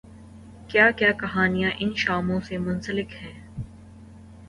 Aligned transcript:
کیا 0.69 0.85
کیا 0.97 1.11
کہانیاںان 1.21 1.89
شاموںسے 2.01 2.55
منسلک 2.65 3.09
ہیں۔ 3.21 3.35